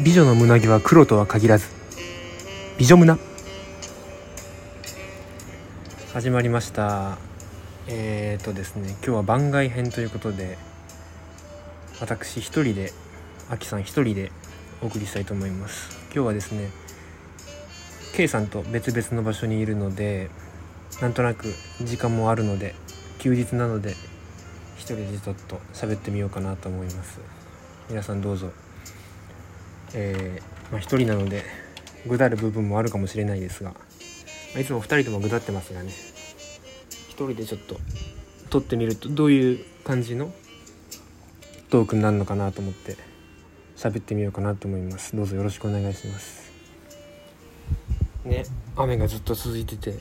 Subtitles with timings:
[0.00, 1.66] 美女の胸毛は黒とは限らず
[2.78, 3.18] 美女胸。
[6.12, 7.18] 始まりました。
[7.88, 10.56] えーとですね今日は番外編ということで
[12.00, 12.92] 私一人で
[13.50, 14.30] あきさん一人で
[14.82, 15.98] お送りしたいと思います。
[16.14, 16.70] 今日はですね
[18.14, 20.30] K さんと別々の場所にいるので
[21.02, 21.52] なんとなく
[21.82, 22.76] 時間もあるので
[23.18, 23.96] 休日なので
[24.76, 27.18] 一人でちょっと喋ってみようかなと思います。
[27.90, 28.52] 皆さんどうぞ。
[29.94, 31.44] えー、まあ、一人なので
[32.06, 33.76] ぐだる部分もあるかもしれないですが、ま
[34.56, 35.90] あ、いつも2人ともぐだってますがね
[37.08, 37.76] 一人でちょっと
[38.50, 40.32] 撮ってみるとどういう感じの
[41.70, 42.96] トークになるのかなと思って
[43.76, 45.14] 喋ってみようかなと思います。
[45.14, 46.50] どうぞよろしくお願いします。
[48.24, 48.44] ね
[48.76, 49.98] 雨がずっと続いてて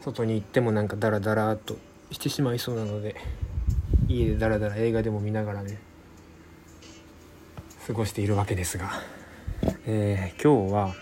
[0.00, 1.76] 外に行ってもなんかダラダラと
[2.10, 3.16] してしまいそうなので
[4.08, 5.78] 家でダラダラ映画でも見ながらね
[7.86, 8.90] 過ごしているわけですが、
[9.86, 10.94] えー、今日は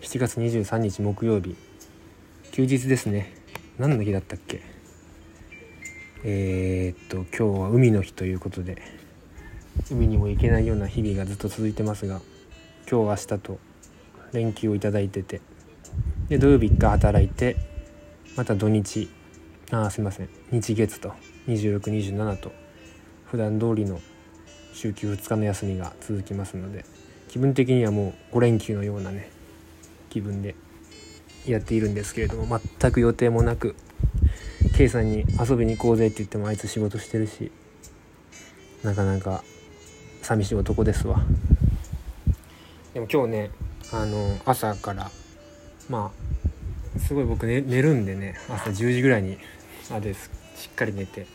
[0.00, 1.54] 7月23日木曜日。
[2.50, 3.32] 休日ですね。
[3.78, 4.62] 何の日だったっけ？
[6.24, 8.82] えー、っと今日は海の日ということで。
[9.92, 12.20] 海にも行けないような日々がずっと続いてますが
[12.90, 13.58] 今日明日と
[14.32, 15.40] 連休を頂いてて。
[16.28, 17.56] で土曜日1回働いて
[18.36, 19.08] また土日。
[19.70, 20.28] あすいません。
[20.50, 21.12] 日月と。
[21.46, 22.50] 2627と。
[23.30, 24.00] 普段通りの
[24.72, 26.84] 週休2日の休みが続きますので
[27.28, 29.30] 気分的にはもう5連休のようなね
[30.10, 30.54] 気分で
[31.46, 33.74] やっているんですけれども全く予定もなく
[34.76, 37.50] K さんに遊びに行こうぜって言ってもあいつ仕事してるし
[38.82, 39.42] なかなか
[40.22, 41.22] 寂しい男ですわ。
[42.94, 43.50] でも今日ね
[43.92, 45.10] あの朝から
[45.88, 46.12] ま
[46.96, 49.38] あすごい僕、ね、寝るんでね朝10時ぐらいに
[49.90, 50.30] あです。
[50.56, 51.26] しっかり寝て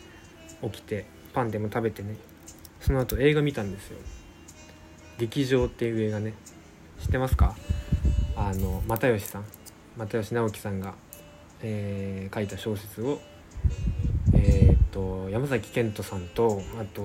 [0.61, 2.15] 起きてパンでも食べてね
[2.87, 3.97] その後映画見たんですよ。
[5.17, 6.33] 劇場っていう映画ね。
[7.01, 7.53] 知ってますか？
[8.37, 9.45] あの又吉さん。
[9.97, 10.93] 又吉直樹さんが、
[11.61, 13.19] えー、書いた小説を
[14.33, 17.03] えー、っと山崎賢人さんとあと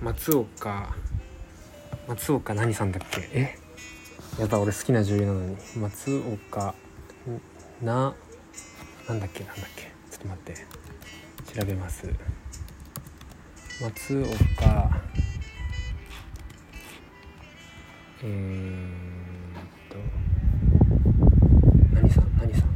[0.00, 0.94] 松岡
[2.06, 3.28] 松岡何さんだっけ？
[3.32, 3.58] え？
[4.38, 5.56] やっぱ俺好きな女優なのに。
[5.76, 6.72] 松岡
[7.82, 8.14] な
[9.08, 9.42] なんだっけ？
[9.42, 9.90] なんだっけ？
[10.08, 10.54] ちょっと待って。
[11.52, 12.08] 調べます。
[13.80, 15.02] 松岡。
[18.22, 19.98] えー、と。
[21.92, 22.68] 何さん何さん？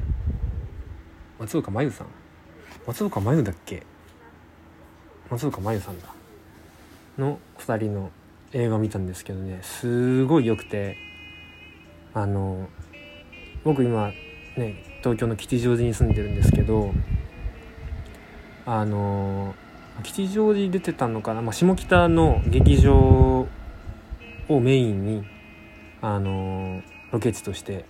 [1.39, 2.09] 松岡真優さん。
[2.87, 3.83] 松岡真優だっけ？
[5.31, 6.09] 松岡真優さんだ。
[7.17, 8.11] の2人の
[8.53, 9.61] 映画見たんですけどね。
[9.63, 10.97] すごい良くて。
[12.15, 12.69] あの
[13.63, 14.09] 僕今
[14.57, 16.93] ね東京の吉祥寺に住んでるんですけど
[18.67, 19.55] あの
[20.03, 23.49] 吉祥寺出てたのかな、まあ、下北の劇場
[24.49, 25.25] をメインに
[26.01, 27.85] あのロケ地として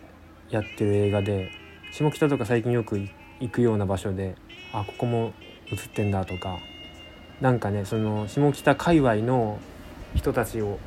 [0.50, 1.50] やってる映画で
[1.92, 2.98] 下北とか最近よく
[3.40, 4.36] 行くような場所で
[4.72, 5.32] あここも
[5.70, 6.58] 映ってんだとか
[7.40, 9.58] なんかねその下北界隈の
[10.14, 10.78] 人たちを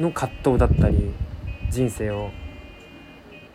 [0.00, 1.12] の葛藤だったり
[1.70, 2.30] 人生を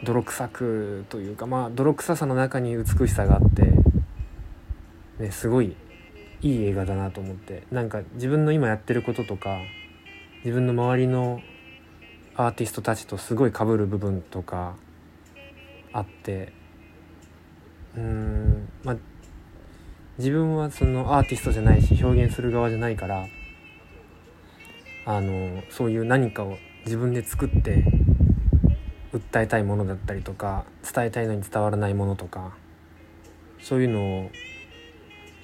[0.03, 5.75] 泥臭くというかまあ泥臭さの中に美しさがあって、ね、すごい
[6.41, 7.63] いい映画だなと思って。
[7.71, 9.59] なんか自分の今やってることとか
[10.43, 11.41] 自分の周りの
[12.35, 14.75] アーティストたちとすごい被る部分とか
[15.93, 16.53] あって。
[17.95, 18.97] うんまあ
[20.17, 23.27] 自分はそのアーティストじゃないし表現する側じゃないから
[25.05, 27.85] あのそういう何かを自分で作って
[29.13, 32.55] 訴えたいものだったりとか伝えたいのに伝わらないものとか
[33.61, 34.31] そういうのを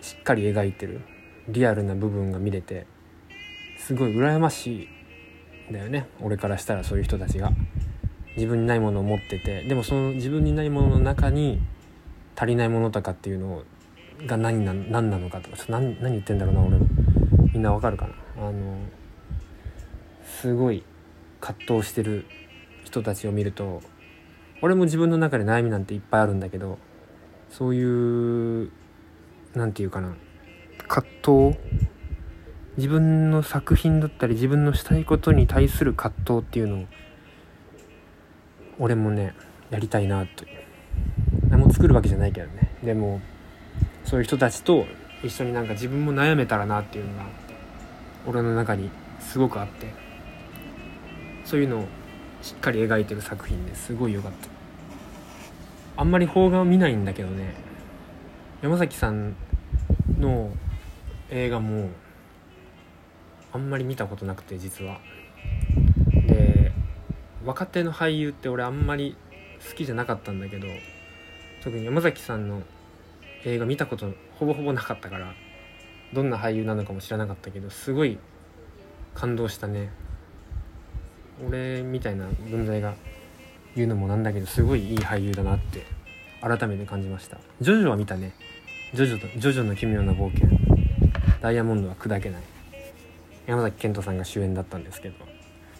[0.04, 1.02] しっかり描いてる
[1.48, 2.86] リアルな部分が見れて
[3.78, 4.90] すごい羨まし
[5.70, 6.08] いだよね。
[6.22, 7.52] 俺からしたらそういう人たちが。
[8.36, 9.64] 自分にないものを持ってて。
[9.64, 11.62] でもその自分にないものの中に
[12.36, 13.64] 足りないものとかっていうの
[14.26, 15.58] が何な何なのかとか。
[15.70, 16.80] 何何言ってんだろうな俺
[17.54, 18.48] みんなわかるかな？
[18.48, 18.78] あの
[20.26, 20.84] すごい
[21.40, 22.26] 葛藤してる
[22.84, 23.82] 人たちを見ると
[24.62, 26.80] 俺も自分の中で悩みなんていっぱいあるんだけど
[27.50, 28.72] そういう
[29.56, 30.16] 何て言うかな。
[30.88, 31.58] 葛藤？
[32.78, 36.86] 自分の作品だったり自分のしたいことに対する葛藤っていうのを
[38.80, 39.36] 俺もね
[39.70, 40.46] やりたいなと。
[41.50, 42.76] 何も作るわけじゃないけどね。
[42.84, 43.22] でも
[44.04, 44.86] そういう人たちと
[45.24, 47.26] 一緒になんか自分も悩めたらなっていうのが
[48.26, 48.90] 俺の中に
[49.20, 49.94] すごくあって。
[51.46, 51.86] そういうのを
[52.42, 54.48] しっかり描いてる作品ですごい良かった。
[56.02, 57.54] あんまり邦画を見ないんだけどね。
[58.64, 59.36] 山崎さん
[60.20, 60.50] の
[61.30, 61.90] 映画も
[63.52, 65.02] あんまり見たことなくて実は。
[66.30, 66.72] で
[67.44, 69.18] 若手の俳優って俺あんまり
[69.70, 70.68] 好きじゃなかったんだけど
[71.62, 72.62] 特に山崎さんの
[73.44, 75.34] 映画見たことほぼほぼなかったから
[76.14, 78.18] どんな俳優なのかも知らなかったけどすごい
[79.14, 79.92] 感動したね。
[81.46, 82.94] 俺みたいな文在が
[83.76, 85.86] 言うのもなんだけどすごいいい俳優だなって
[86.40, 87.40] 改めて感じました。
[87.60, 88.32] ジョジョは見たね。
[88.94, 90.48] ジョジョとジョジョの奇妙な冒険。
[91.42, 92.42] ダイヤモンドは砕けない。
[93.48, 95.16] 山崎賢人さんが主演だったんですけど。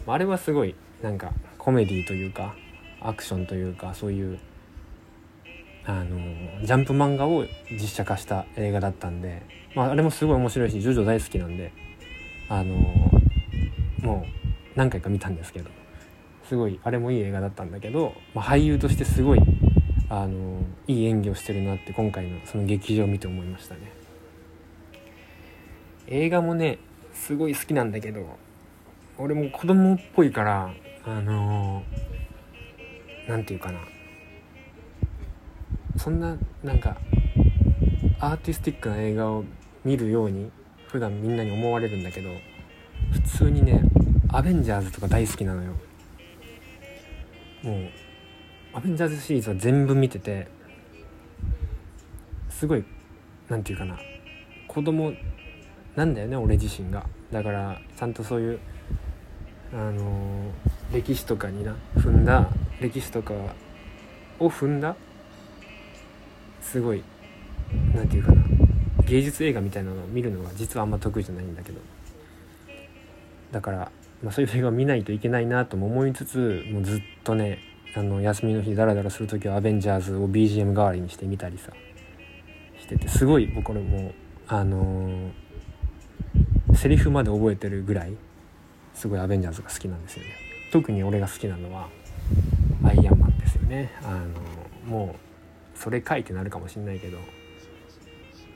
[0.08, 2.56] あれはすごいなんかコメディというか
[3.00, 4.40] アクションというかそういう
[5.86, 6.18] あの
[6.64, 9.42] ジャンプ漫画を実写化した映画だったんで、
[9.76, 11.72] まあ、あれもすごい面白いしジョジョ大好きなんで
[12.48, 12.74] あの
[14.00, 14.28] もう
[14.74, 15.70] 何回か見たんですけど
[16.48, 19.40] すごいあれもいい映画だったんだけど、まあ、俳優としてすごい
[20.08, 23.92] あのいい演技をしてるなって今回のその劇場を見て思いましたね。
[26.06, 26.78] 映画もね
[27.12, 28.38] すごい好きなんだけど
[29.16, 30.70] 俺も子供っぽいから
[31.06, 31.82] あの
[33.28, 33.80] 何て言うかな。
[35.96, 36.96] そんななんか
[38.18, 39.44] アーティスティックな映画を
[39.84, 40.50] 見るように
[40.88, 42.30] 普段みんなに思われるんだけど
[43.12, 43.82] 普通にね
[44.28, 45.72] アベンジャーズとか大好きなのよ。
[47.62, 47.90] もう
[48.74, 50.48] アベンジャーズシリーズは全部見てて
[52.50, 52.84] すごい
[53.48, 54.00] 何て言うかな。
[54.66, 55.12] 子供
[55.94, 57.06] なんだよね俺自身が。
[57.30, 58.58] だからちゃんとそういう
[59.72, 60.50] あの
[60.92, 62.48] 歴史とかにな踏んだ
[62.80, 63.32] 歴史とか
[64.40, 64.96] を踏んだ
[66.60, 67.04] すごい
[67.94, 68.42] 何て言うかな。
[69.04, 71.80] 芸術映画みたいなのを見るのが実はあんま得意じゃないんだけど。
[73.52, 77.60] だから、まあ、そういう映画を見ないといけないなとも思いつつもうずっとね
[77.96, 81.72] あの休みの日ダラダラする時はアベンジャーズを BGM 代わりにしてみたりさ
[82.80, 84.14] しててすごい僕これもう
[84.48, 88.12] あのー、セリフまで覚えてるぐらい
[88.94, 90.30] すごいアベンジャーズが好きなんですよね。
[90.72, 91.88] 特に俺が好きなのは
[92.82, 93.92] アイアンマンですよね。
[94.02, 95.16] あのー、も
[95.74, 97.18] うそれ書いてなるかもしんないけど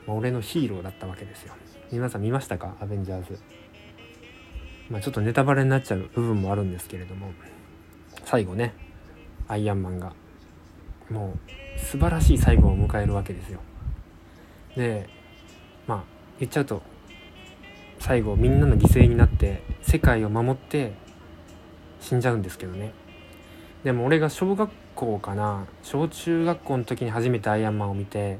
[0.05, 1.53] 俺のヒーローだったわけですよ。
[1.91, 2.75] 皆さん見ましたか？
[2.81, 3.39] アベンジャーズ。
[4.89, 7.31] まあちょっとネタバレになっちゃう部分もあるんですけれども
[8.25, 8.73] 最後ね
[9.49, 10.13] アイアンマンが。
[11.09, 13.59] もう素晴らしい最後を迎えるわけですよ。
[14.77, 15.09] で
[15.87, 16.03] まあ
[16.39, 16.81] 言っちゃうと
[17.99, 20.93] 最後みんなの犠牲になって世界を守って
[21.99, 22.93] 死んじゃうんですけどね。
[23.83, 25.65] でも俺が小学校かな。
[25.81, 28.37] 小中学校の時に初めてアイアンマンを見て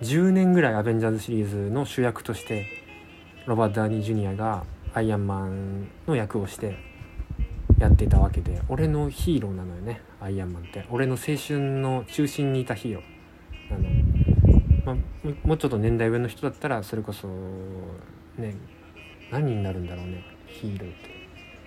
[0.00, 2.66] 10年ぐらいアベンジャーズシリーズの主役として
[3.46, 4.64] ロバート・ダーニー・ジュニアが
[4.94, 6.78] アイアンマンの役をして
[7.78, 10.00] やってたわけで俺のヒーローなのよね。
[10.20, 10.84] アイアンマンって。
[10.90, 13.84] 俺の青春の中心にいたヒーローなの、
[14.84, 14.96] まあ、
[15.46, 17.28] もうちょっと年代上の人だったらそれこそ
[18.38, 18.54] ね
[19.30, 20.24] 何になるんだろうね。
[20.46, 21.10] ヒーローって。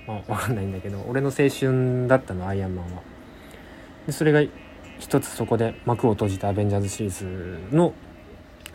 [0.08, 3.02] まあ分かんないんだけど俺の青春だったのアイアンマンは。
[4.06, 4.42] でそれが
[4.98, 7.12] 一つそこで幕を閉じたアベンジャーズシリー
[7.70, 7.94] ズの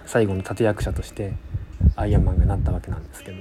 [0.06, 1.34] 最後の立役者として
[1.96, 3.38] アイアンマンがなったわけなんですけど。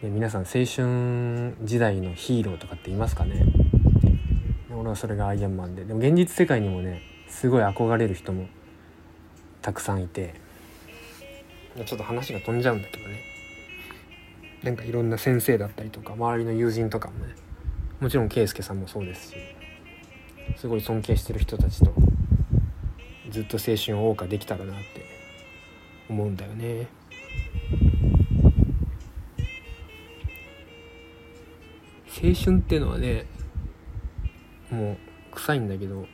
[0.00, 3.44] で皆さん青春時代のヒーローとかっていますかね？
[4.78, 5.84] 俺はそれがアイアンマンで。
[5.84, 8.46] でも現実世界にもねすごい憧れる人も
[9.62, 10.34] たくさんいて。
[11.86, 13.20] ちょっと話が飛んじゃうんだけどね。
[14.64, 17.34] なんかいろんな先生だったりとか周りの友人とかもね。
[18.00, 19.36] もちろん圭介さんもそうですし
[20.56, 21.92] すごい尊敬してる人たちと
[23.30, 25.04] ずっと青春を謳歌できたらなって
[26.08, 26.86] 思うんだよね。
[32.20, 33.26] 青春っていうのはね
[34.70, 34.96] もう
[35.34, 36.06] 臭いんだけど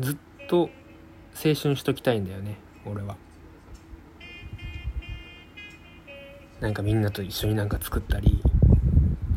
[0.00, 0.16] ずっ
[0.48, 0.70] と
[1.34, 3.16] 青春しときたいんだよね俺は。
[6.60, 8.40] なんかみんなと一緒になんか作ったり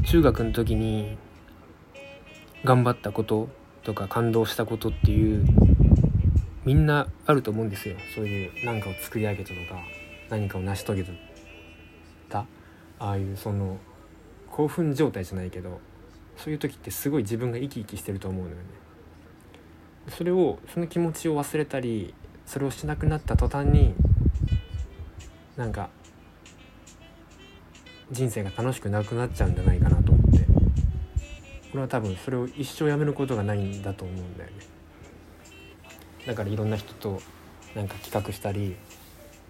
[0.05, 1.17] 中学の時に
[2.63, 3.49] 頑張ったこと
[3.83, 5.45] とか感動したことっていう
[6.63, 7.95] みんなあると思うんですよ。
[8.15, 9.81] そういう何かを作り上げたとか
[10.29, 11.03] 何かを成し遂げ
[12.29, 12.45] た。
[12.99, 13.77] ああいうその
[14.49, 15.79] 興奮状態じゃないけど
[16.37, 18.61] そういう時ってすごい自分が生き生きしてると思うのよね。
[20.09, 22.13] それをその気持ちを忘れたり
[22.45, 23.93] それをしなくなった途端に
[25.57, 25.89] なんか
[28.11, 30.47] 人生が楽しくなくなっちゃうんじゃないかなと思って。
[31.73, 34.57] 俺は多分それを一生やめることがないんだと思うんだよね。
[36.25, 37.21] だからいろんな人と
[37.75, 38.75] なんか企画したり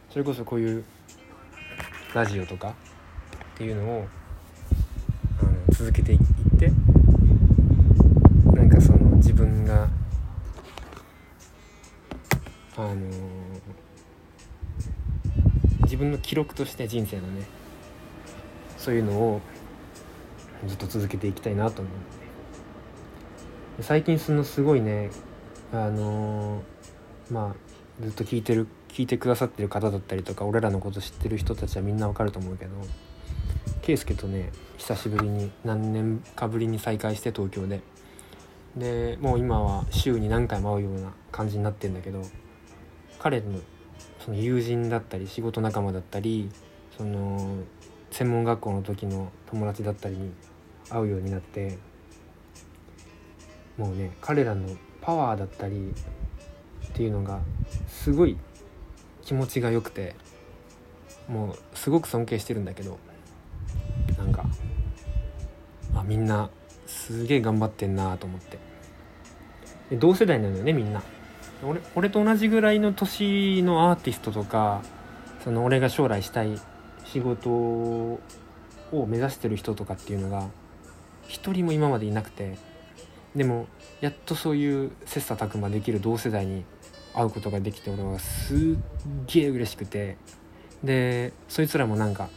[0.09, 0.83] それこそこういう
[2.13, 2.75] ラジオとか
[3.53, 4.07] っていうのを
[5.71, 6.25] 続けていって
[12.77, 12.95] あの
[15.83, 17.43] 自分の記録として人生のね
[18.77, 19.41] そういうのを
[20.67, 21.89] ずっと続けていきたいなと思
[23.79, 25.09] う最近そのすごいね
[25.73, 32.71] あのー、まあずっと聞いてる聞いてくださってる方だったりとか俺らのこと知ってる人たちはみんなわかると思うけど
[33.81, 37.81] 圭介とね久しぶりに何年かぶりに再会して東京で。
[38.75, 42.21] でもう今は週に何回も会うような感じになってんだけど
[43.19, 43.59] 彼の
[44.19, 46.49] その友人だったり仕事仲間だったり
[46.97, 47.63] その
[48.11, 50.31] 専門学校の時の友達だったりに
[50.89, 51.77] 会うようになって
[53.77, 55.93] もうね彼らのパワーだったり
[56.87, 57.39] っていうのが
[57.87, 58.37] すごい
[59.23, 60.15] 気持ちが良くて
[61.27, 62.97] もうすごく尊敬してるんだけど
[64.17, 64.45] なんか
[65.95, 66.49] あみんな
[66.85, 68.57] すげえ頑張ってんなと思って。
[69.91, 71.01] 同世代なのよねみんな。
[71.63, 74.81] 俺俺と同じぐらいの年のアーティストとか
[75.43, 76.59] その俺が将来したい
[77.05, 78.19] 仕事を
[78.91, 80.47] 目指してる人とかっていうのが
[81.27, 82.57] 一人も今までいなくて
[83.35, 83.67] でも
[84.01, 86.63] やっとそういう切磋琢磨できる同世代に
[87.13, 88.57] 会うことができて俺はすっ
[89.27, 90.17] げえ嬉しくて
[90.83, 92.29] でそいつらもなんか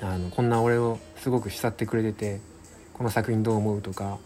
[0.00, 2.40] あのこんな俺をすごく慕ってくれてて
[2.94, 4.18] この作品どう思うとか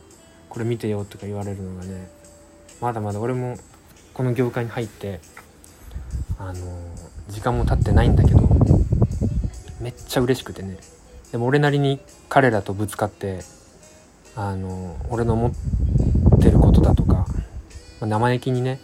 [0.49, 2.09] これ見てよとか言われるのがね
[2.81, 3.57] まだまだ俺も
[4.15, 5.21] この業界に入って
[6.39, 6.55] あの
[7.29, 8.49] 時間も経ってないんだけど
[9.81, 10.79] めっちゃ嬉しくてね。
[11.33, 13.41] でも俺なりに彼らとぶつかって
[14.37, 17.27] あの俺の思ってることだとか、
[18.01, 18.79] まあ、生意気にね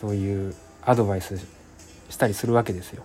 [0.00, 1.38] そういうアドバイス
[2.10, 3.04] したりするわけですよ。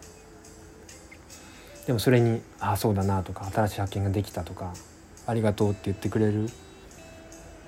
[1.86, 4.74] でもそれに「ああそうだな」とか「新しい発見ができた」とか
[5.28, 6.50] 「ありがとう」って言ってくれる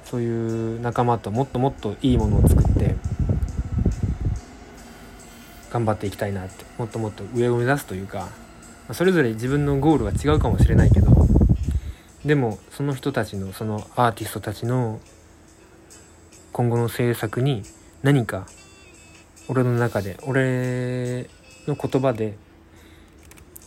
[0.04, 2.96] そういう仲間ともっともっといいものを作って
[5.72, 8.30] 頑張っていきたいなってもっともっと上を目指すというか
[8.92, 11.08] それぞれ自分のゴールは違うかもしれないけど
[12.26, 15.00] でもその人たちのそのアーティストたちの
[16.52, 17.64] 今後の制作に
[18.02, 18.48] 何か
[19.48, 21.30] 俺の中で俺
[21.68, 22.36] の言葉で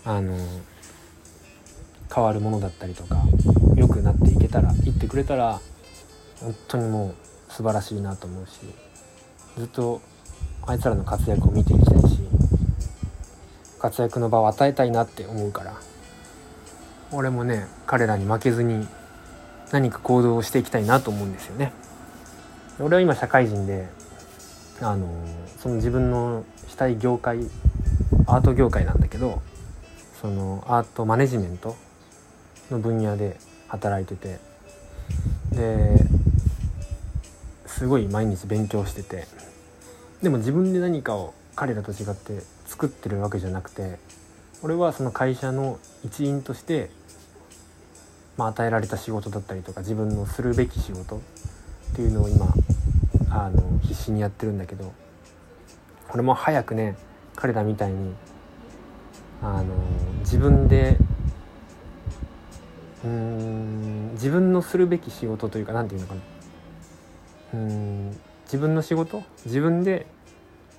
[0.04, 0.36] あの
[2.14, 3.22] 変わるものだったりとか
[3.76, 5.60] 良くなっていけたら言ってくれたら
[6.40, 7.14] 本当にも
[7.48, 8.60] う素晴らしいなと思うし
[9.56, 10.02] ずっと
[10.66, 12.18] あいつらの活躍を見ていきたいし
[13.78, 15.74] 活躍の場を与えたいなって思うから
[17.10, 18.86] 俺もね彼らに負けずに
[19.72, 21.72] 何か行動をしていきたいなと思うんですよね。
[22.78, 23.88] 俺は今社会人で
[24.80, 25.08] あの
[25.58, 27.38] その自分のしたい業界
[28.26, 29.42] アート業界なんだけど
[30.20, 31.76] そのアートマネジメント
[32.70, 33.36] の分野で
[33.68, 34.38] 働いてて
[35.52, 36.04] で
[37.66, 39.26] すごい毎日勉強してて
[40.22, 43.98] でも自分で何かを彼らと違って作ってるわけじゃなくて
[44.62, 46.90] 俺はその会社の一員として、
[48.36, 51.20] まあ、与えられた仕事だったりとか自分のするべき仕事っ
[51.96, 52.54] ていうのを今
[53.30, 54.92] あの必死にやってるんだけど
[56.12, 56.96] 俺も早くね
[57.34, 58.14] 彼らみたいに
[59.42, 59.74] あの
[60.20, 60.98] 自分で
[63.04, 66.20] うん自分のするべき仕事というか何て言うのかな。
[67.54, 68.20] うん
[68.52, 69.22] 自分の仕事？
[69.46, 70.04] 自分で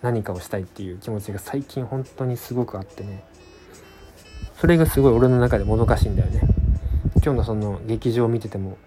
[0.03, 3.24] 何かをしたいっていう気持ちが最近本当にすごくあってね。
[4.60, 6.42] それがすごい俺の中でもどかしいんだよね。
[7.24, 8.77] 今日のその劇場を見てても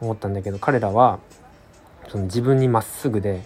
[0.00, 1.20] 思ったんだけど彼らは
[2.08, 3.42] その自分にまっすぐで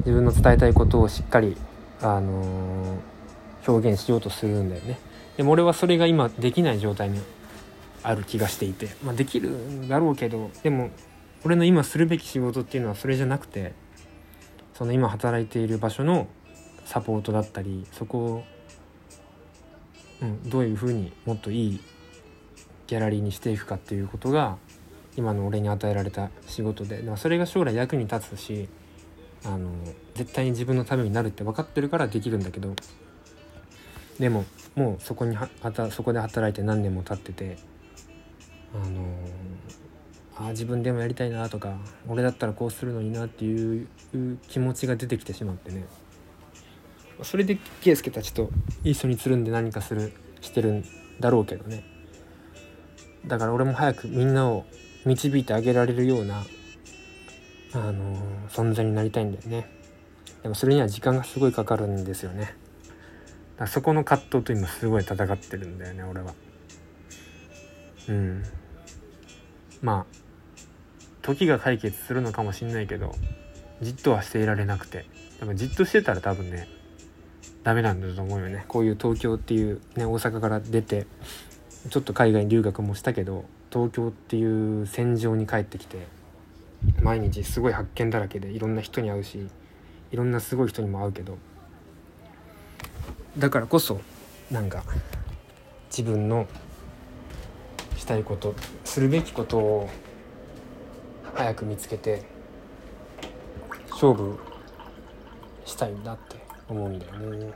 [0.00, 1.56] 自分の伝えたいことをしっかり、
[2.02, 4.98] あのー、表現しようとするんだよね。
[5.38, 7.22] でも俺はそれが今できない状態に
[8.02, 10.90] ある気がしていて、まあ、できるんだろうけどでも
[11.46, 13.72] 俺の今するべき仕事っていうのはそれじゃなくて
[14.76, 16.26] その今働いている場所の
[16.84, 18.44] サポートだったりそこを、
[20.20, 21.80] うん、どういうふうにもっといい
[22.86, 24.58] ギャラリーにしていくかっていうことが
[25.16, 28.68] 今の俺に与えられた仕事でそれが将来役に立つし
[29.44, 29.70] あの
[30.14, 32.74] 絶対に自分のためになるって分かってるからできるんだけど
[34.18, 35.48] でももうそこには
[35.90, 37.56] そこで働いて何年も経ってて
[38.74, 39.06] あの
[40.38, 43.88] あ自分でもやりたいなとか俺だったらこうするのになっていう
[44.48, 45.86] 気持ちが出てきてしまってね。
[47.22, 48.50] それで圭介たちと
[48.84, 50.12] 一緒につるんで何かする
[50.42, 50.84] してるん
[51.18, 51.84] だろうけどね。
[53.26, 54.66] だから俺も早くみんなを
[55.06, 56.44] 導いてあげられるような
[57.72, 58.16] あの
[58.48, 59.70] 存在になりたいんだよね。
[60.42, 62.54] でもそれには時間がすごいかかるんですよね。
[63.56, 66.34] だそこの葛藤と今すごい戦ってるんだよね俺は。
[68.08, 68.42] うん。
[69.80, 70.25] まあ
[71.26, 73.14] 時が解決するのかもしんないけど
[73.82, 75.04] じっとはしていられなくて。
[75.38, 76.68] でもじっとしてたら多分ね
[77.62, 78.64] ダメなんだと思うよね。
[78.68, 81.06] こういう東京っていうね大阪から出て
[81.90, 86.06] ちょっと海外に留学もしたけど東京っていう戦場に帰ってきて
[87.02, 89.48] 毎日すごい発見だらけでいろんな人に会うし
[90.10, 91.36] いろんなすごい人にも会うけど
[93.36, 94.00] だからこそ
[94.50, 94.84] なんか
[95.90, 96.46] 自分の
[97.96, 98.54] したいこと
[98.84, 99.90] するべきことを
[101.36, 102.22] 早く見つけて
[103.90, 104.38] 勝負
[105.66, 107.50] したいんだって思うんだよね、うん。
[107.50, 107.54] ま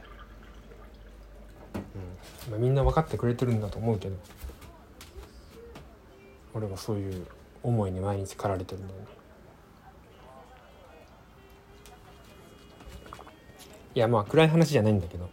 [2.56, 4.16] あ、みんな分かってくれてるんだと思うけど
[6.52, 7.26] 俺はそういう
[7.62, 9.06] 思いに毎日駆られてるんだよね。
[13.94, 15.28] いやまあ暗い話じゃないんだけど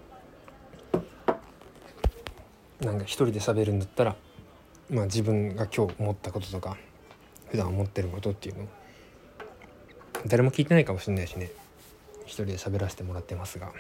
[2.82, 4.16] なんか一人で喋るんだったら
[4.90, 6.78] まあ自分が今日思ったこととか
[7.50, 8.68] 普段思ってることっていうの。
[10.26, 11.52] 誰も聞いてないかもしれないしね。
[12.26, 13.72] 一人で喋らせてもらってますが。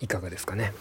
[0.00, 0.72] いかがですかね。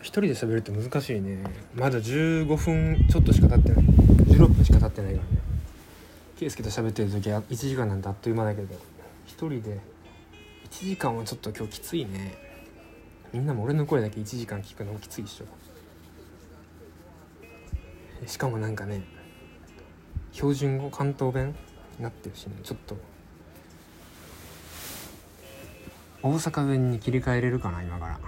[0.00, 1.44] 一人で喋るって難しいね。
[1.74, 3.84] まだ15分ちょっとしか経ってない。
[3.84, 5.42] 16分しか経ってないからね。
[6.38, 8.74] 圭介と喋ってる時は1時間なんてあっという間だけど
[9.26, 9.78] 一人で
[10.68, 12.34] 1時間はちょっと今日きついね。
[13.32, 15.44] みんなも俺の声だけ1時間聞くのもきついっしょ。
[18.26, 19.02] しかもなんかね
[20.32, 21.54] 標準語関東弁
[21.98, 22.96] になってるしねちょっと。
[26.24, 28.20] 大阪弁に切り替えれるかな今から。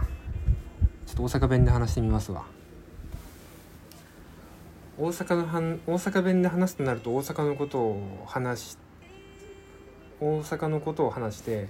[1.07, 2.45] ちょっと大阪弁で話してみますわ。
[4.99, 8.79] 大阪のはん大阪弁で話すとなると大阪のことを話し
[10.21, 11.69] 大阪のことを話して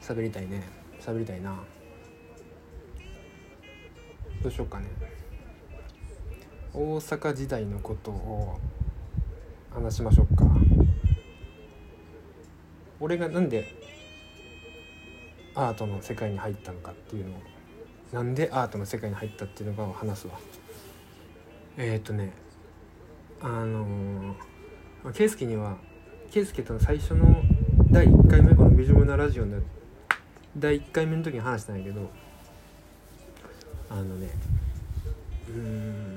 [0.00, 0.62] 喋りたいね。
[1.00, 1.56] 喋りたいな。
[4.42, 5.15] どうしようかね。
[6.78, 8.60] 大阪時代のことを
[9.72, 10.44] 話しましょうか。
[13.00, 13.74] 俺がなんで
[15.54, 17.40] アートの世界に入ったのかっていうのを
[18.12, 20.34] なんでアートの世界に入ったっていうのかを話すわ。
[21.78, 22.34] えっ、ー、とね
[23.40, 25.78] あのー、圭介には
[26.30, 27.42] 圭介との最初の
[27.90, 29.62] 第1回目この「ビジョムなラジオ」の
[30.54, 32.10] 第1回目の時に話したんやけど
[33.88, 34.28] あのね
[35.48, 36.15] うん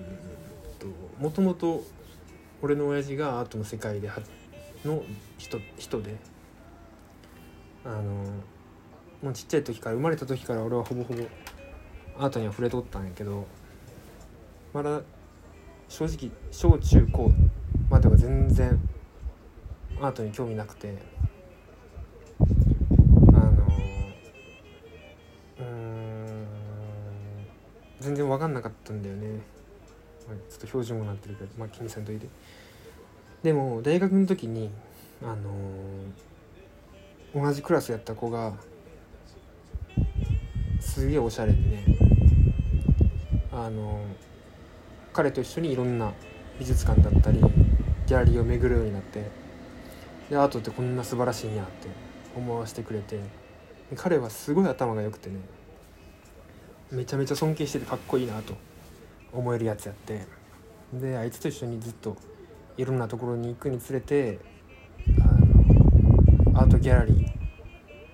[1.20, 1.84] もともと
[2.62, 4.10] 俺の親父がアートの世界で
[4.86, 5.04] の
[5.38, 6.16] 人人で
[7.84, 8.02] あの
[9.22, 11.24] もうちっちゃい時から生まれた時から俺はほぼほぼ
[12.18, 13.46] アートには触れとったんやけど
[14.74, 15.02] まだ
[15.90, 17.32] 正直小中高
[17.90, 18.80] までは全然
[20.00, 20.98] アートに興味なくて
[22.40, 23.68] あの
[25.60, 26.48] うん
[28.00, 29.59] 全然分かんなかったんだよね。
[30.36, 32.28] ちょっと標準語なってるけどまあ気にせんといて。
[33.44, 34.70] でも大学の時に
[35.24, 35.52] あの
[37.34, 38.54] 同じクラスやった子が
[40.80, 41.86] すげえおしゃれでね
[43.52, 44.02] あの
[45.14, 46.12] 彼と一緒にいろんな
[46.58, 49.30] 美術館だったりギャラリーを巡るようになって
[50.30, 51.88] でアートってこんな素晴らしいんやって
[52.36, 53.20] 思わせてくれて
[53.96, 55.38] 彼はすごい頭が良くてね
[56.92, 58.69] めちゃめちゃ尊敬しててかっこいいなと。
[59.34, 60.26] 思えるやつやって。
[60.94, 62.18] であいつと一緒にずっと
[62.78, 64.40] いろんなところに行くにつれて
[65.20, 65.24] あ
[66.54, 67.30] のアートギャラリー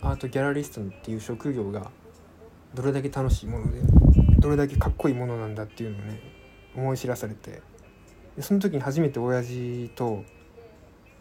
[0.01, 1.89] アートギャラリストっていう職業が
[2.73, 3.79] どれだけ楽しいもので
[4.39, 6.19] どれだけかっこいいものなんだっていうのをね
[6.75, 7.61] 思い知らされて。
[8.35, 10.23] でその時に初めて親父と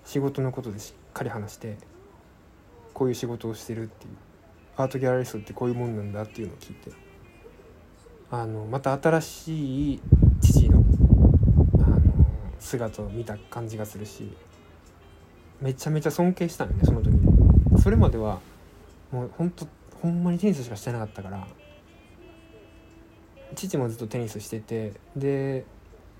[0.04, 1.76] 仕事のことでしっかり話して
[2.92, 4.16] こういう仕事をしてるっていう
[4.76, 7.03] アートギャラリストってこういうもんなんだっていうのを聞いて。
[8.36, 10.00] あのまた新しい
[10.40, 10.82] 父の
[11.78, 12.02] あの
[12.58, 14.32] 姿を見た感じがするし
[15.60, 17.80] めちゃめちゃ尊敬したのねその時に。
[17.80, 18.40] それまでは
[19.12, 19.68] もうほんと
[20.02, 21.46] ほんまにテニスしかしてなかったから
[23.54, 25.64] 父もずっとテニスしててで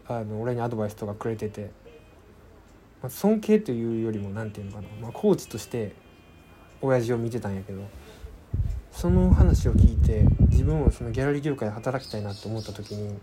[0.07, 1.70] あの俺にアドバイスとかくれてて、
[3.03, 5.96] まあ、尊敬というよりも何て言うのかな、まあ、コーチとして
[6.81, 7.83] 親父を見てたんやけど
[8.95, 13.19] その話を聞いて自分もそのギャラリー業界で働きたいなと思った時に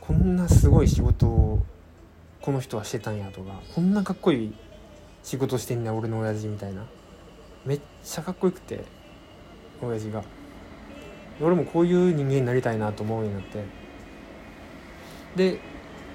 [0.00, 1.62] こんなすごい仕事を
[2.42, 4.54] この人はしてたんやとかこんなかっこいい
[5.22, 6.86] 仕事してんね俺の親父みたいな。
[7.64, 8.84] めっちゃかっこよくて
[9.82, 10.22] 親父が。
[11.40, 13.64] 俺もこういう人間になりたいなと思うようになって。
[15.36, 15.60] で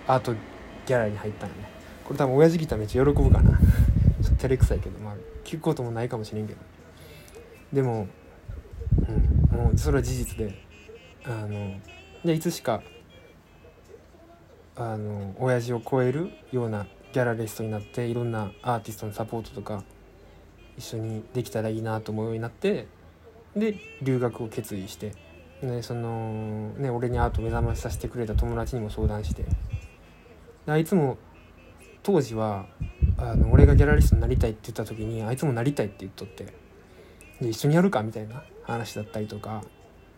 [0.07, 1.69] アートギャラリーに入ったのね。
[2.03, 3.51] これ多分親父来たらめっちゃ喜ぶかな。
[4.23, 6.74] ちょっと照れくさいけどまあ聞くこともないかもしれんけど。
[7.75, 8.07] でも
[9.07, 10.55] うんもうそれは事実で
[11.25, 11.75] あの
[12.23, 12.81] でいつしか
[14.77, 19.83] あの親父を超えるようなギャラリストになっていろんなアーティストのサポートとか
[20.77, 22.87] 一緒にできたらいいなと思うようになって
[23.57, 25.11] で留学を決意して
[25.61, 29.43] でそのね俺にアート目覚ましさせてくれた友達にも相談して。
[30.67, 31.17] あいつも
[32.03, 32.67] 当時は
[33.17, 36.64] あの俺がギャラリストになりたいって言った時にあいつもなりたいって言っとって。
[37.41, 39.63] で一緒にやるかみたいな話だったりとか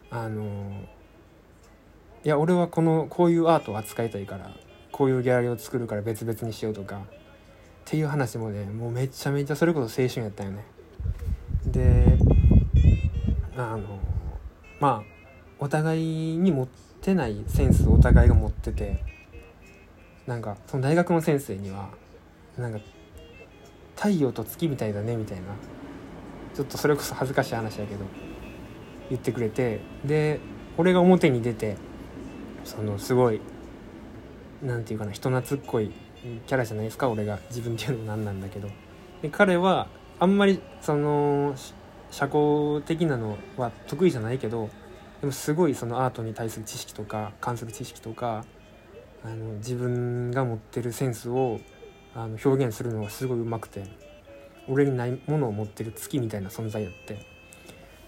[0.09, 0.71] あの
[2.23, 4.55] いや俺はこのこういうアートを扱いたいから
[4.91, 7.01] こういうギャラリーを作るから別々にしようとかっ
[7.85, 10.65] ていう話もねもうめちゃめちゃそれこそ青春やったよね。
[11.65, 12.17] で
[13.55, 13.99] あの
[14.79, 15.03] まあ
[15.59, 16.67] お互いに持っ
[17.01, 19.03] てないセンスをお互いが持ってて
[20.25, 21.89] なんかその大学の先生には
[22.57, 22.79] なんか
[23.95, 25.43] 太陽と月みたいだねみたいな
[26.57, 28.03] ちょっとそれこそ恥ずかしい話やけど
[29.11, 30.39] 言ってくれてで
[30.75, 31.77] 俺が表に出て
[32.63, 33.41] そのすごい
[34.63, 35.91] 何て言うかな人懐っこい
[36.47, 37.37] キャラじゃないですか俺が。
[37.49, 38.69] 自分っていうのもなんなんだけど。
[39.21, 39.87] で彼は
[40.19, 41.53] あんまりその
[42.09, 44.71] 社交的なのは得意じゃないけど
[45.21, 48.45] でもすごいそのアートに対する知識とか関する知識とか
[49.23, 51.59] あの自分が持ってるセンスを
[52.15, 54.06] あの表現するのがすごいうまくて。
[54.67, 57.25] 俺にないものを持ってる月みたいな存在やって。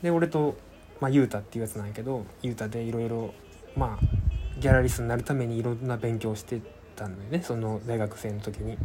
[0.01, 0.57] で俺と、
[0.99, 3.33] まあ、ユータっていうやつなんやけどユータでいろいろ
[3.75, 6.61] まあギャラリストになるためにいろんな勉強して
[6.95, 7.41] たんだよね。
[7.41, 8.77] その大学生の時に。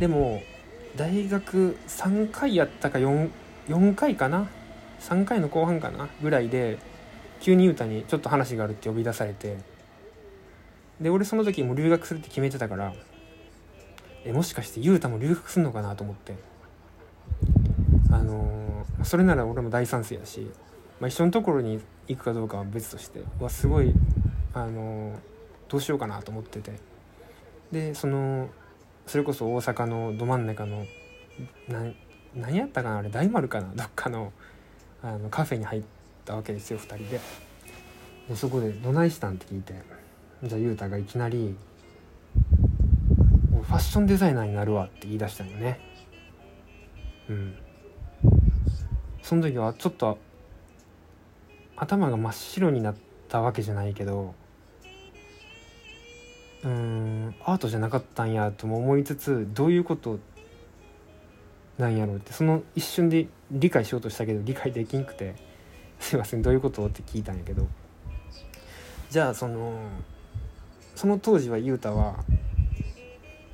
[0.00, 0.42] でも
[0.96, 3.30] 大学3回やったか 4,
[3.68, 4.48] 4回かな
[5.00, 6.08] ？3回の後半かな？
[6.22, 6.78] ぐらいで
[7.40, 9.58] 急に雄太にちょっと話があるって呼び出されて。
[11.00, 12.94] で俺その時も留学するって決めてたから
[14.24, 16.34] えもしかして雄太も留学すんのかなと思って。
[18.12, 20.50] あの、それなら俺も大賛成やし、
[21.00, 23.92] まあ、一緒のところに行くかどうかは別としてわすごい
[24.54, 25.18] あの
[25.68, 26.92] どうしようかなと思ってて。
[27.72, 28.50] でその
[29.06, 30.84] それこそ大阪のど真ん中の
[32.36, 34.32] 何やったかなあれ大丸かなどっかの
[35.02, 35.82] あのカフェに入っ
[36.24, 37.20] たわけですよ2人で。
[38.28, 39.74] でそこで「どないしたん?」って聞いて
[40.44, 41.56] じゃあ雄太がいきなり
[43.50, 45.80] 「ファッションデザイナーになるわ」って言い出したんよね。
[47.28, 47.54] うん。
[49.32, 50.18] その時はちょっと
[51.74, 52.94] 頭が真っ白になっ
[53.30, 54.34] たわけじゃないけど
[56.62, 60.18] うんアートじゃなかったんやとも思いつつどういうこと
[61.78, 65.34] なんやろうってその一瞬で理解しようとしたけど理解できんくて
[65.98, 67.66] 「すいませんどういうこと?」って聞いたんやけど
[69.08, 69.82] じゃあその
[70.94, 72.22] その当時は雄太は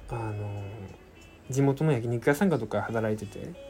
[0.08, 0.64] あの
[1.48, 3.67] 地元の焼肉屋さんかとか働いてて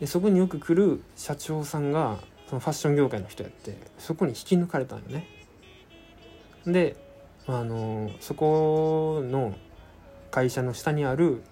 [0.00, 5.26] でそこによく来る社長さんがそのファッション業界の人やってそこに引き抜かれたんよね。
[6.66, 6.96] で
[7.46, 9.54] あのそこの
[10.30, 11.42] 会社の下にある、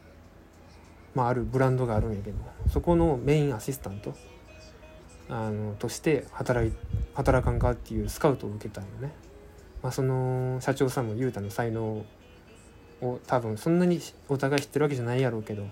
[1.15, 2.37] まあ、あるブランドがあるんやけど
[2.69, 4.15] そこのメインアシスタント
[5.29, 6.73] あのとして働い
[7.15, 9.13] 働かんかっていうスカウトを受けたんよね。
[9.83, 12.05] まあ、その社長さんも雄太の才能
[13.03, 15.67] を多分そんなにお互い知ってるわけじゃないやろうけど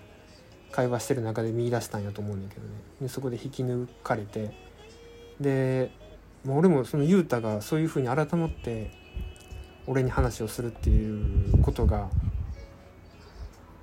[0.73, 2.73] 会話してる中で見出したんやと思うんだけどね。
[3.01, 4.51] でそこで引き抜かれて。
[5.39, 5.91] で
[6.45, 8.91] もう俺もその雄太がそういうふうに改まって
[9.87, 12.09] 俺に話をするっていうことが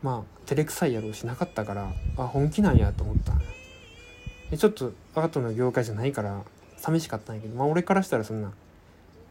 [0.03, 3.35] まあ照れくさいやろうしなかったからあ本気なんやと思った
[4.51, 6.43] でちょっとアートの業界じゃないから
[6.77, 8.53] 寂しかったんやけどまあ俺からしたらそんな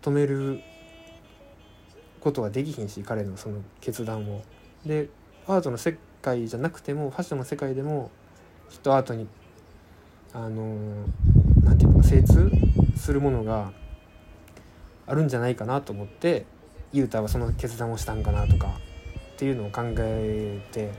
[0.02, 0.62] 止める
[2.20, 4.42] ことはできひんし彼のその決断を。
[4.86, 5.10] で
[5.48, 8.12] アートの世界じゃなくてもファッションの世界でも
[8.70, 9.28] きっとアートに
[10.34, 10.76] あの
[11.64, 12.52] 何て言うのか精通
[12.96, 13.72] するものが
[15.08, 16.46] あるんじゃないかなと思って
[16.92, 18.68] 雄太はその決断をしたんかなとか
[19.34, 20.92] っていうのを考えて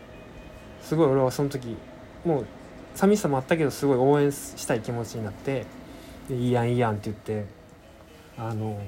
[0.83, 1.77] すごい俺はその時
[2.25, 2.47] もう
[2.95, 5.67] 寂しさもあったけどすごい応援したい気持ちになって
[6.31, 7.47] 「いいやんいいやん」って言って
[8.37, 8.81] あの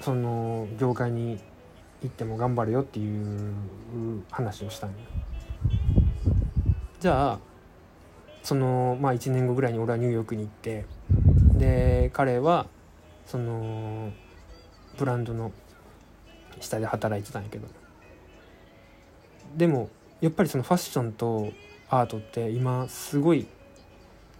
[0.00, 1.38] その業界に
[2.02, 3.54] 行っても頑張るよっていう
[4.30, 4.96] 話をしたんよ。
[6.98, 7.38] じゃあ
[8.42, 10.86] そのまあ1年後ぐらいに俺はニューヨークに行って
[11.54, 12.66] で彼は
[13.26, 14.12] その
[14.98, 15.52] ブランドの
[16.60, 17.68] 下で働いてたんやけど
[19.56, 19.88] でも
[20.20, 21.52] やっぱりそのファッションと
[21.88, 23.46] アートって今すごい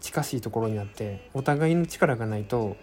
[0.01, 2.77] 近しいところにあってお互いの力がないと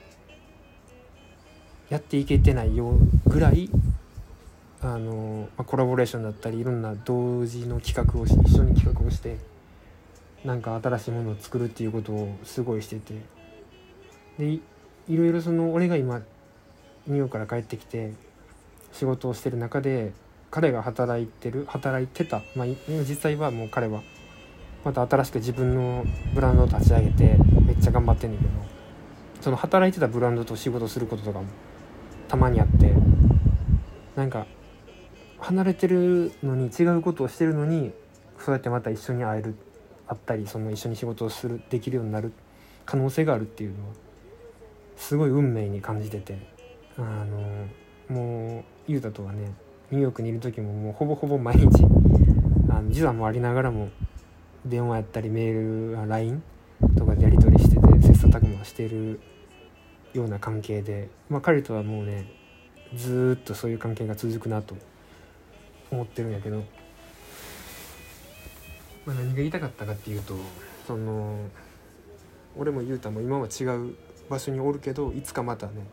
[1.89, 3.69] やっていけてないよぐらい
[4.81, 9.37] あの、まあ、コラボレーションだったりいろんな同時の企画をし一緒に企画をして
[10.45, 13.37] なんか新しいものを作るっていうことをすごいしてて。
[14.37, 14.59] で
[15.09, 16.19] いろいろその俺が今
[17.07, 18.13] ニューヨークから帰ってきて
[18.91, 20.11] 仕事をしてる中で
[20.51, 24.01] 彼が働いてる働いてた、まあ、実際はもう彼は
[24.83, 28.51] また新しく自分のブランドを立ち上げてめっちゃ頑張ってんねんけど
[29.41, 31.45] その働いてたブランドと仕事することとかも
[32.27, 32.93] たまにあって
[34.15, 34.45] なんか
[35.39, 37.91] 離れてるのに違うことをしてるのに
[38.39, 39.56] そうやってまた一緒に会える
[40.08, 42.32] 会ったりその一緒に仕事をするできるようになる
[42.86, 43.93] 可能性があるっていうのは
[44.95, 46.38] すごい運命に感じてて
[46.97, 47.67] あの
[48.10, 49.52] もう雄太とはね
[49.91, 51.84] ニューヨークにいる時ももうほぼほぼ毎日
[52.69, 53.89] あの時差もありながらも
[54.65, 56.41] 電話やったりメール LINE
[56.97, 59.19] とかでやり取りしてて切磋琢磨してる
[60.13, 62.26] ような関係で、まあ、彼とはもうね
[62.95, 64.76] ずっとそういう関係が続くなと
[65.91, 66.63] 思ってるんやけど、
[69.06, 70.36] まあ、何が言いたかったかっていうと
[70.86, 71.50] その
[72.58, 73.95] 俺も雄太も今は違う
[74.30, 75.88] 場所におるけどいつかまたね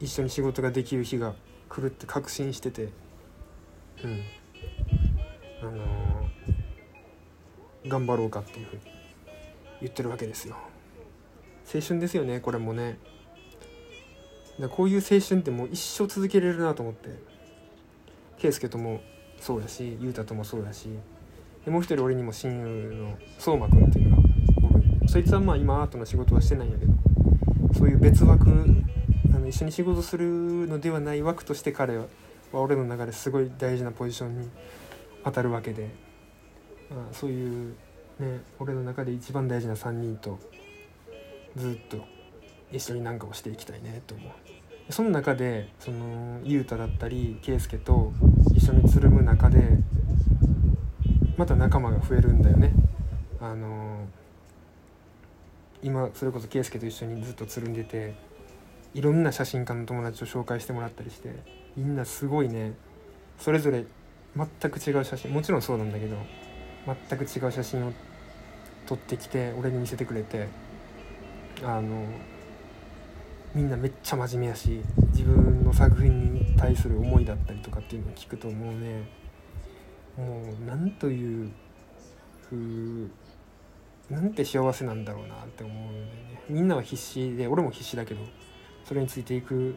[0.00, 1.34] 一緒に仕事ができる日が
[1.68, 2.88] 来るって確信してて。
[4.04, 4.22] うん。
[5.60, 8.82] あのー、頑張ろうかっていうふうに
[9.80, 10.56] 言ってるわけですよ。
[11.72, 12.98] 青春ですよねこれもね。
[14.60, 17.08] だこういう青春ってもう一生続けれるなと思って。
[18.38, 19.00] 圭介とも
[19.40, 20.88] そうやし雄太ともそうやし
[21.64, 24.22] でもう一人俺にも親友の相馬くんっていうのが
[24.60, 26.92] 僕そいつはまあ今アートの仕事はしてないんやけど
[27.74, 28.48] そういう別枠
[29.34, 30.26] あの一緒に仕事する
[30.66, 32.06] のではない枠として彼は
[32.52, 34.48] 俺の中ですごい大事なポジションに
[35.24, 35.90] 当たるわけで、
[36.90, 37.74] まあ、そういう
[38.18, 40.38] ね俺の中で一番大事な3人と
[41.56, 42.04] ずっと
[42.72, 44.47] 一緒に何かをしていきたいねと思う。
[44.90, 48.12] その中でその雄太だったり圭介と
[48.54, 49.78] 一緒につるむ中で
[51.36, 52.72] また仲間が増えるんだよね。
[53.40, 54.06] あの
[55.82, 58.14] 今それこそ圭介と一緒にずっとつるんでて
[58.94, 61.34] いろんな写真家の友達を紹介してもらったりして
[61.76, 62.72] みんなすごいね。
[63.38, 63.84] それぞれ
[64.36, 66.16] 全く違う写真もちろんそうなんだけど
[67.08, 67.92] 全く違う写真を
[68.86, 70.48] 撮ってきて俺に見せてくれて
[71.62, 72.04] あの
[73.54, 74.82] みんなめっちゃ真面目やし
[75.12, 79.18] 自分の作品に対する思いだったりとかっていうのを聞くともうね。
[80.18, 81.52] もうなんという
[84.10, 86.42] なんて幸せなんだろうなって思うんでね。
[86.48, 88.20] みんなは必死で俺も必死だけど
[88.84, 89.76] それについていく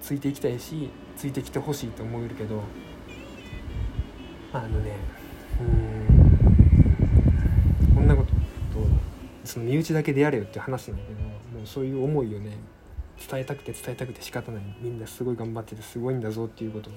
[0.00, 2.60] ついていきたいしついてきてほしいと思えるけど
[4.52, 4.96] あのね
[5.60, 8.32] うんこんなこと
[9.44, 11.23] その身内だけでやれよっていう話なんだけど
[11.66, 12.56] そういう思いをね
[13.28, 14.62] 伝えたくて伝えたくて仕方ない。
[14.80, 16.90] みんなすごい頑張っててすごいんだぞっていうこと。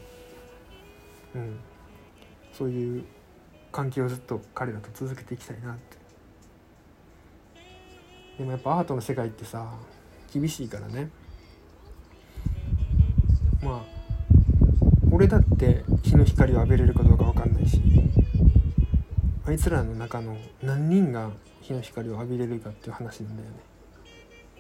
[1.36, 1.60] うん。
[2.52, 3.06] そういう
[3.72, 5.98] 関係をずっと彼らと続けていきたいなって。
[8.40, 9.74] でもやっぱアートの世界ってさ
[10.32, 11.10] 厳しいからね。
[13.64, 13.98] まあ
[15.12, 17.82] 俺だって日の光を浴びれるかどうか分かんないし
[19.46, 23.56] あいつらの中の何人が日の光を浴びれるかっていう話なんだよね。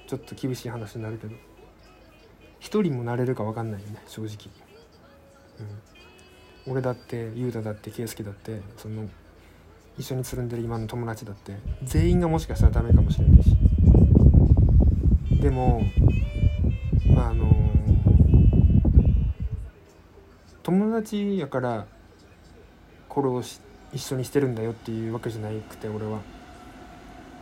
[0.07, 1.35] ちょっと厳しい話になるけど。
[2.59, 4.33] 一人もなれるか分かんないよね正直、
[6.65, 9.07] うん、俺だって雄太だって圭介だってその
[9.97, 13.55] 一緒につるんでる今の友達だって全員がもしかしたらダメかもしれないし。
[15.41, 15.81] でも
[17.13, 17.45] まああの
[20.63, 21.87] 友達やから
[23.07, 23.59] これをし
[23.93, 26.19] 一緒にしてるんだよっていうわけじゃなくて俺は。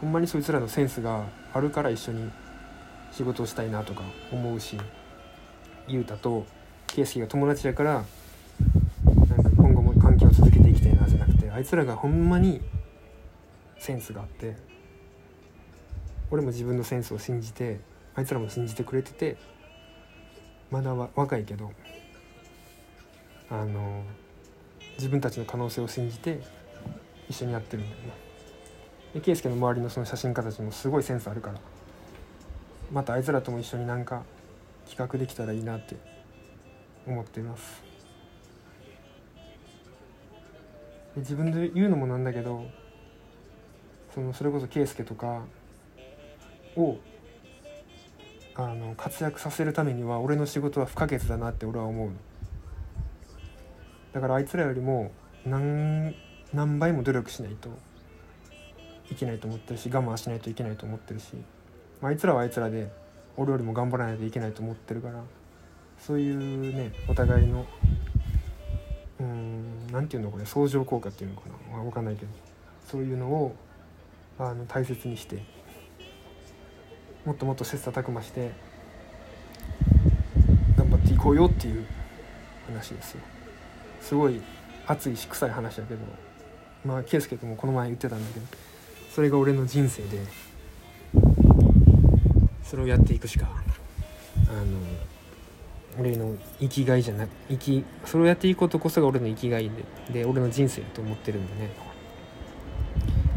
[0.01, 1.23] ほんまにそいつらのセンスが
[1.53, 2.29] あるから一緒に
[3.15, 4.77] 仕事をしたいなとか思うし
[5.87, 6.45] 雄太と
[6.87, 8.03] 圭介が友達やから
[9.29, 12.59] なんか今後も関係を続けていきたいなじゃなくてあいつらがほんまに
[13.79, 14.57] センスがあって
[16.29, 17.79] 俺も自分のセンスを信じて
[18.15, 19.37] あいつらも信じてくれてて
[20.69, 21.71] まだ若いけど
[23.49, 24.03] あの
[24.97, 26.41] 自分たちの可能性を信じて
[27.29, 28.13] 一緒にやってるんだよね。
[29.13, 31.59] で圭介の周りのその写真家たちもすごいセンスあるから
[32.91, 34.23] またあいつらとも一緒になんか
[34.87, 35.95] 企画できたらいいなって
[37.05, 37.83] 思っています。
[41.15, 42.65] で自分で言うのもなんだけど
[44.13, 45.43] そのそれこそ圭介とか
[46.77, 46.97] を
[48.55, 52.11] あの活躍させるためには俺の仕事は不可欠だなって俺は思う。
[54.13, 55.11] だからあいつらよりも
[55.45, 56.15] 何
[56.53, 57.69] 何倍も努力しないと
[59.11, 61.33] いけないと思ってるし我慢しないといけないと思ってるし、
[62.09, 62.91] あ、いつらはあいつらで
[63.37, 65.23] 俺よりも頑張らないといけないと思ってるから
[65.99, 67.65] そういうねお互いの
[69.19, 72.31] うん何て言うのこれ相乗効果っていうのかな、分かんないけど
[72.89, 73.55] そういうのを
[74.37, 75.43] あの大切にして
[77.25, 78.51] もっともっと切磋琢磨して
[80.77, 81.85] 頑張っていこうよっていう
[82.67, 83.21] 話ですよ。
[84.01, 84.41] すごい
[84.85, 86.01] 熱いし臭い話だけど
[86.85, 88.45] まあ圭介ともこの前言ってたんだけど
[89.09, 90.19] それが俺の人生で
[92.65, 93.47] それをやっていくしか
[94.49, 94.77] あの
[95.97, 99.69] 俺の生きがいじゃな生きそれをやっていくことこそが俺の生きがい
[100.11, 101.95] でで俺の人生だと思ってるんでね。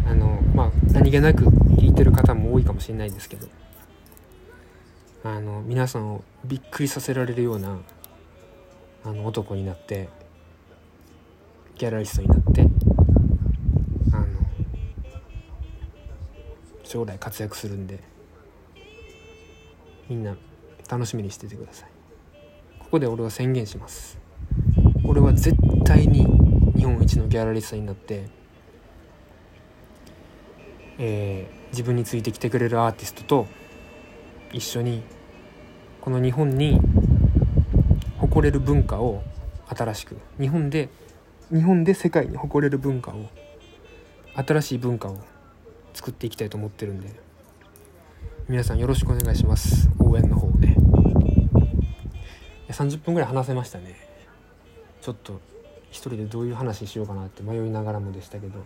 [0.09, 3.47] あのまあ何気なく聞いてる方も多いかもしれないですけど
[5.23, 7.79] あの皆さんをびっくりさせられるような
[9.05, 10.09] あの男になって
[11.77, 12.62] ギャラリストになって
[14.14, 14.27] あの
[16.85, 18.01] 将来活躍するんで
[20.09, 20.37] みんな
[20.88, 21.88] 楽しみにしててください。
[22.79, 24.18] ここで俺は宣言します。
[25.05, 26.25] 俺は絶対に
[26.77, 28.27] 日本一のギャラリストになって
[30.99, 33.47] えー、自分についてきてくれるアーティストと
[34.53, 35.03] 一緒に
[36.01, 36.81] この日本に
[38.18, 39.23] 誇れる文化を
[39.68, 40.88] 新しく日本で
[41.53, 43.27] 日本で世界に誇れる文化を
[44.35, 45.18] 新しい文化を
[45.94, 47.09] 作っていきたいと思ってるんで
[48.48, 49.90] 皆さんよろしくお願いします。
[49.98, 50.74] 応援の方ね
[52.70, 53.94] 30分ぐらい話せましたね。
[55.02, 55.38] ちょっと
[55.90, 58.61] 一人でどういう話しようかなって迷いながらもでしたけど。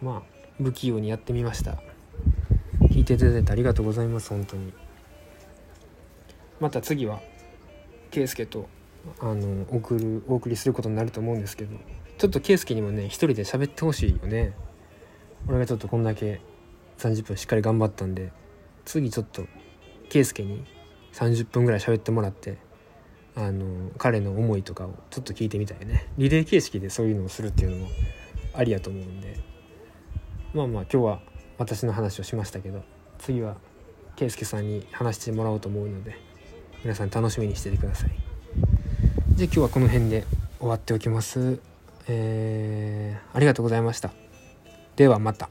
[0.00, 1.82] まあ不器用にやってみました。
[2.92, 4.72] 聞いていただいてありがとうございます本当に。
[6.60, 7.20] また次は
[8.12, 8.68] 圭介と
[9.18, 11.76] あの送るお送りすることになると思うんですけど。
[12.16, 14.52] ちょっと圭介にもね一人で喋ってほしいよね。
[15.48, 16.40] 俺がちょっとこんだけ
[16.98, 18.30] 30分しっかり頑張ったんで。
[18.88, 19.46] 次ちょっと
[20.08, 20.64] 圭介に
[21.12, 22.56] 30分ぐらい喋ってもらって
[23.36, 26.08] あの彼の思いとかをちょっと聞いてみたいね。
[26.16, 27.88] リレー形式でそういうのをするっていうのも
[28.54, 29.38] ありやと思うんで。
[30.54, 31.20] まあまあ今日は
[31.58, 32.82] 私の話をしましたけど
[33.18, 33.58] 次は
[34.16, 36.18] 圭介さんに話してもらおうと思うので
[36.82, 38.10] 皆さん楽しみにしててください。
[39.34, 40.24] じゃあ今日はこの辺で
[40.58, 41.60] 終わっておきます。
[42.06, 44.12] えー、ありがとうございました。
[44.96, 45.50] ではまた。